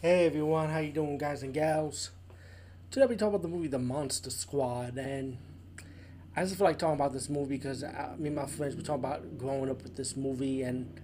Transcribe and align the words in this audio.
Hey 0.00 0.26
everyone, 0.26 0.70
how 0.70 0.78
you 0.78 0.92
doing, 0.92 1.18
guys 1.18 1.42
and 1.42 1.52
gals? 1.54 2.10
Today 2.90 3.06
we 3.06 3.16
talk 3.16 3.28
about 3.30 3.42
the 3.42 3.48
movie 3.48 3.68
The 3.68 3.78
Monster 3.80 4.30
Squad, 4.30 4.96
and 4.98 5.38
I 6.36 6.42
just 6.44 6.56
feel 6.56 6.66
like 6.66 6.78
talking 6.78 6.94
about 6.94 7.12
this 7.12 7.28
movie 7.28 7.56
because 7.56 7.84
I, 7.84 7.88
uh, 7.88 8.16
me 8.18 8.28
and 8.28 8.36
my 8.36 8.46
friends 8.46 8.76
were 8.76 8.82
talking 8.82 9.04
about 9.04 9.38
growing 9.38 9.70
up 9.70 9.82
with 9.82 9.96
this 9.96 10.16
movie 10.16 10.62
and 10.62 11.00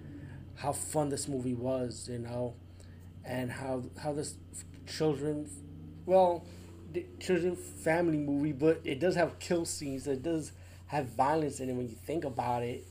how 0.55 0.71
fun 0.73 1.09
this 1.09 1.27
movie 1.27 1.53
was, 1.55 2.07
you 2.11 2.19
know, 2.19 2.53
and 3.25 3.51
how 3.51 3.83
how 4.01 4.13
this 4.13 4.35
children, 4.87 5.49
well, 6.05 6.45
children 7.19 7.55
family 7.55 8.17
movie, 8.17 8.53
but 8.53 8.81
it 8.83 8.99
does 8.99 9.15
have 9.15 9.39
kill 9.39 9.65
scenes. 9.65 10.07
It 10.07 10.23
does 10.23 10.51
have 10.87 11.07
violence 11.09 11.59
in 11.59 11.69
it 11.69 11.73
when 11.73 11.89
you 11.89 11.95
think 12.05 12.25
about 12.25 12.63
it, 12.63 12.85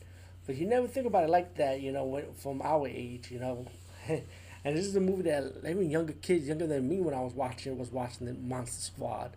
but 0.47 0.57
you 0.57 0.67
never 0.67 0.87
think 0.89 1.07
about 1.07 1.25
it 1.25 1.31
like 1.31 1.55
that, 1.57 1.81
you 1.81 1.93
know, 1.93 2.05
when, 2.05 2.33
from 2.35 2.63
our 2.63 2.87
age, 2.89 3.31
you 3.31 3.39
know. 3.41 3.67
And 4.65 4.77
this 4.77 4.87
is 4.87 4.97
a 4.97 5.01
movie 5.01 5.25
that 5.25 5.45
even 5.69 5.91
younger 5.91 6.15
kids, 6.15 6.49
younger 6.49 6.67
than 6.67 6.89
me 6.89 7.01
when 7.01 7.15
I 7.15 7.21
was 7.21 7.35
watching, 7.35 7.77
was 7.79 7.93
watching 7.93 8.27
the 8.27 8.35
Monster 8.35 8.81
Squad. 8.81 9.37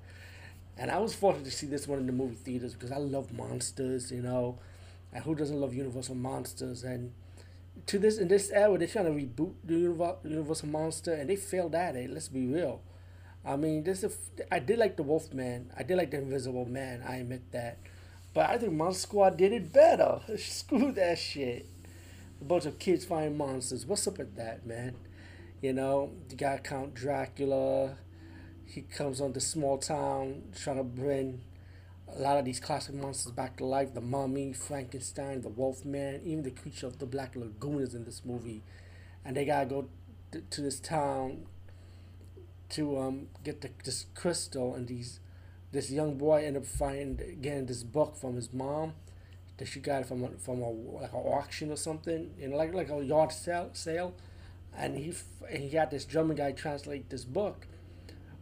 And 0.78 0.92
I 0.92 1.00
was 1.00 1.14
fortunate 1.16 1.46
to 1.46 1.52
see 1.52 1.68
this 1.68 1.88
one 1.88 2.00
in 2.00 2.06
the 2.06 2.14
movie 2.14 2.36
theaters 2.36 2.74
because 2.74 2.92
I 2.92 2.98
love 2.98 3.34
monsters, 3.34 4.12
you 4.12 4.22
know. 4.22 4.60
And 5.12 5.24
who 5.24 5.36
doesn't 5.36 5.60
love 5.60 5.74
Universal 5.74 6.16
Monsters? 6.16 6.84
And 6.84 7.12
to 7.88 8.00
this 8.00 8.18
in 8.18 8.28
this 8.28 8.50
era, 8.52 8.78
they're 8.78 8.88
trying 8.88 9.06
to 9.06 9.12
reboot 9.12 9.54
the 9.64 9.76
Universal 10.30 10.68
Monster, 10.70 11.14
and 11.14 11.30
they 11.30 11.36
failed 11.36 11.76
at 11.76 11.96
it. 11.96 12.10
Let's 12.12 12.28
be 12.28 12.46
real. 12.46 12.82
I 13.46 13.56
mean, 13.56 13.84
this 13.84 14.04
is 14.04 14.18
I 14.52 14.60
did 14.60 14.78
like 14.80 14.98
the 14.98 15.04
Wolf 15.04 15.34
Man. 15.34 15.72
I 15.78 15.84
did 15.84 15.98
like 15.98 16.12
the 16.12 16.18
Invisible 16.18 16.66
Man. 16.66 17.04
I 17.08 17.18
admit 17.18 17.52
that. 17.52 17.78
But 18.34 18.50
I 18.50 18.58
think 18.58 18.74
Monster 18.74 19.02
Squad 19.02 19.38
did 19.38 19.54
it 19.54 19.74
better. 19.74 20.22
Screw 20.38 20.92
that 20.94 21.18
shit. 21.18 21.66
A 22.42 22.44
bunch 22.44 22.66
of 22.66 22.78
kids 22.78 23.06
fighting 23.06 23.38
monsters. 23.38 23.86
What's 23.86 24.08
up 24.08 24.20
with 24.20 24.36
that, 24.36 24.66
man? 24.66 24.96
You 25.62 25.74
know, 25.74 26.12
you 26.30 26.38
got 26.38 26.64
Count 26.64 26.94
Dracula. 26.94 27.96
He 28.66 28.82
comes 28.82 29.20
on 29.20 29.34
the 29.34 29.40
small 29.40 29.80
town 29.80 30.44
trying 30.56 30.78
to 30.78 30.84
bring 30.84 31.42
a 32.08 32.20
lot 32.20 32.38
of 32.38 32.46
these 32.46 32.60
classic 32.60 32.94
monsters 32.94 33.32
back 33.32 33.58
to 33.58 33.66
life. 33.66 33.94
The 33.96 34.02
Mummy, 34.02 34.54
Frankenstein, 34.54 35.42
the 35.42 35.50
Wolfman, 35.50 36.22
even 36.24 36.44
the 36.44 36.52
creature 36.52 36.86
of 36.86 37.00
the 37.00 37.08
Black 37.08 37.36
Lagoon 37.36 37.82
is 37.82 37.96
in 37.96 38.06
this 38.06 38.22
movie. 38.24 38.62
And 39.26 39.36
they 39.36 39.46
gotta 39.46 39.66
go 39.66 39.90
to 40.32 40.62
this 40.62 40.80
town 40.80 41.46
to 42.70 43.00
um, 43.00 43.28
get 43.44 43.62
the, 43.62 43.72
this 43.84 44.06
crystal 44.14 44.76
and 44.76 44.88
these 44.88 45.20
this 45.72 45.90
young 45.90 46.18
boy 46.18 46.46
end 46.46 46.56
up 46.56 46.66
finding 46.66 47.40
getting 47.42 47.66
this 47.66 47.84
book 47.84 48.16
from 48.16 48.36
his 48.36 48.54
mom 48.54 48.94
that 49.58 49.68
she 49.68 49.80
got 49.80 50.06
from 50.06 50.24
a, 50.24 50.30
from 50.38 50.62
a 50.62 50.70
like 50.70 51.14
an 51.14 51.20
auction 51.20 51.72
or 51.72 51.76
something, 51.76 52.32
you 52.40 52.48
know, 52.48 52.58
like 52.58 52.74
like 52.74 52.90
a 52.90 53.04
yard 53.04 53.32
sale 53.32 53.70
sale 53.74 54.14
and 54.78 54.98
he 54.98 55.14
he 55.50 55.70
had 55.70 55.92
this 55.92 56.06
German 56.06 56.38
guy 56.38 56.52
translate 56.52 57.10
this 57.10 57.26
book, 57.26 57.68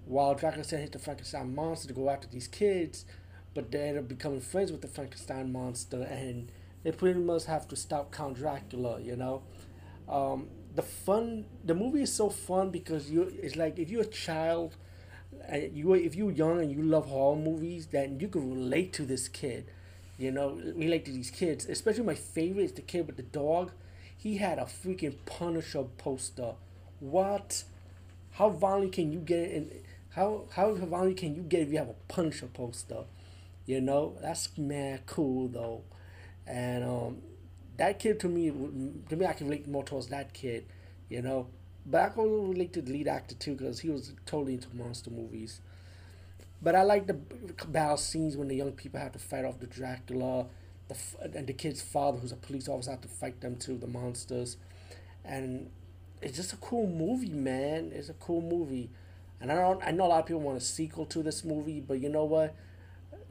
while 0.05 0.35
Dracula 0.35 0.63
sent 0.63 0.91
the 0.91 0.99
Frankenstein 0.99 1.55
monster 1.55 1.87
to 1.87 1.93
go 1.93 2.09
after 2.09 2.27
these 2.27 2.47
kids, 2.47 3.05
but 3.53 3.71
they 3.71 3.89
end 3.89 3.97
up 3.97 4.07
becoming 4.07 4.41
friends 4.41 4.71
with 4.71 4.81
the 4.81 4.87
Frankenstein 4.87 5.51
monster, 5.51 6.03
and 6.03 6.51
they 6.83 6.91
pretty 6.91 7.19
much 7.19 7.45
have 7.45 7.67
to 7.69 7.75
stop 7.75 8.11
Count 8.11 8.37
Dracula. 8.37 8.99
You 9.01 9.15
know, 9.15 9.43
um, 10.09 10.47
the 10.75 10.83
fun. 10.83 11.45
The 11.63 11.73
movie 11.73 12.01
is 12.03 12.13
so 12.13 12.29
fun 12.29 12.69
because 12.69 13.09
you. 13.09 13.23
It's 13.41 13.55
like 13.55 13.79
if 13.79 13.89
you're 13.89 14.03
a 14.03 14.05
child, 14.05 14.75
and 15.47 15.75
you 15.75 15.93
if 15.93 16.15
you're 16.15 16.31
young 16.31 16.59
and 16.59 16.71
you 16.71 16.81
love 16.83 17.07
horror 17.07 17.37
movies, 17.37 17.87
then 17.87 18.19
you 18.19 18.27
can 18.27 18.49
relate 18.51 18.93
to 18.93 19.05
this 19.05 19.27
kid. 19.27 19.71
You 20.17 20.31
know, 20.31 20.51
relate 20.75 21.05
to 21.05 21.11
these 21.11 21.29
kids. 21.29 21.65
Especially 21.65 22.03
my 22.03 22.15
favorite 22.15 22.63
is 22.63 22.71
the 22.73 22.81
kid 22.81 23.07
with 23.07 23.17
the 23.17 23.23
dog 23.23 23.71
he 24.17 24.37
had 24.37 24.57
a 24.59 24.63
freaking 24.63 25.15
Punisher 25.25 25.83
poster. 25.97 26.53
What? 26.99 27.63
How 28.31 28.49
violent 28.49 28.93
can 28.93 29.11
you 29.11 29.19
get 29.19 29.51
in? 29.51 29.71
How 30.09 30.45
how 30.51 30.73
violent 30.73 31.17
can 31.17 31.35
you 31.35 31.41
get 31.41 31.61
if 31.61 31.71
you 31.71 31.77
have 31.77 31.89
a 31.89 31.95
Punisher 32.07 32.47
poster? 32.47 33.03
You 33.65 33.81
know 33.81 34.15
that's 34.21 34.57
man 34.57 34.99
cool 35.05 35.47
though, 35.47 35.81
and 36.45 36.83
um, 36.83 37.17
that 37.77 37.99
kid 37.99 38.19
to 38.21 38.29
me 38.29 38.51
to 39.09 39.15
me 39.15 39.25
I 39.25 39.33
can 39.33 39.47
relate 39.47 39.67
more 39.67 39.83
towards 39.83 40.07
that 40.07 40.33
kid, 40.33 40.65
you 41.09 41.21
know. 41.21 41.47
But 41.85 42.01
I 42.01 42.09
can 42.09 42.49
relate 42.49 42.73
to 42.73 42.81
the 42.81 42.91
lead 42.91 43.07
actor 43.07 43.35
too 43.35 43.55
because 43.55 43.79
he 43.79 43.89
was 43.89 44.13
totally 44.25 44.53
into 44.55 44.67
monster 44.75 45.11
movies. 45.11 45.61
But 46.61 46.75
I 46.75 46.81
like 46.81 47.05
the 47.05 47.13
battle 47.67 47.97
scenes 47.97 48.35
when 48.37 48.47
the 48.47 48.55
young 48.55 48.71
people 48.71 48.99
have 48.99 49.11
to 49.11 49.19
fight 49.19 49.45
off 49.45 49.59
the 49.59 49.67
Dracula 49.67 50.47
the 50.87 50.95
and 51.21 51.47
the 51.47 51.53
kid's 51.53 51.81
father, 51.81 52.19
who's 52.19 52.31
a 52.31 52.37
police 52.37 52.67
officer, 52.67 52.91
have 52.91 53.01
to 53.01 53.07
fight 53.07 53.41
them 53.41 53.55
too, 53.55 53.77
the 53.77 53.87
monsters, 53.87 54.57
and 55.23 55.69
it's 56.21 56.35
just 56.35 56.53
a 56.53 56.57
cool 56.57 56.87
movie, 56.87 57.29
man. 57.29 57.91
It's 57.93 58.09
a 58.09 58.13
cool 58.13 58.41
movie, 58.41 58.89
and 59.41 59.51
I 59.51 59.55
don't 59.55 59.81
I 59.83 59.91
know 59.91 60.05
a 60.05 60.09
lot 60.09 60.19
of 60.21 60.25
people 60.25 60.41
want 60.41 60.57
a 60.57 60.61
sequel 60.61 61.05
to 61.07 61.23
this 61.23 61.43
movie, 61.43 61.79
but 61.79 61.99
you 61.99 62.09
know 62.09 62.25
what? 62.25 62.55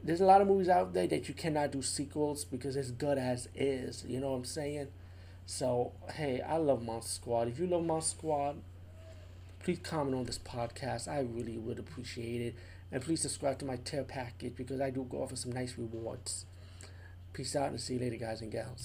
There's 0.03 0.21
a 0.21 0.25
lot 0.25 0.41
of 0.41 0.47
movies 0.47 0.69
out 0.69 0.93
there 0.93 1.07
that 1.07 1.27
you 1.27 1.33
cannot 1.33 1.71
do 1.71 1.81
sequels 1.81 2.45
because 2.45 2.75
it's 2.75 2.91
good 2.91 3.17
as 3.17 3.49
is. 3.55 4.05
You 4.07 4.19
know 4.19 4.31
what 4.31 4.37
I'm 4.37 4.45
saying? 4.45 4.87
So 5.45 5.93
hey, 6.13 6.41
I 6.41 6.57
love 6.57 6.83
Monster 6.83 7.13
Squad. 7.13 7.47
If 7.47 7.59
you 7.59 7.67
love 7.67 7.85
Monster 7.85 8.17
Squad, 8.17 8.57
please 9.63 9.79
comment 9.81 10.15
on 10.15 10.25
this 10.25 10.39
podcast. 10.39 11.07
I 11.07 11.21
really 11.21 11.57
would 11.57 11.79
appreciate 11.79 12.41
it. 12.41 12.55
And 12.91 13.01
please 13.01 13.21
subscribe 13.21 13.57
to 13.59 13.65
my 13.65 13.77
tier 13.77 14.03
package 14.03 14.55
because 14.55 14.79
I 14.79 14.91
do 14.91 15.07
go 15.09 15.23
offer 15.23 15.35
some 15.35 15.51
nice 15.51 15.75
rewards. 15.77 16.45
Peace 17.35 17.53
out 17.57 17.69
and 17.69 17.81
see 17.81 17.95
you 17.95 17.99
later, 17.99 18.15
guys 18.15 18.41
and 18.41 18.49
gals. 18.49 18.83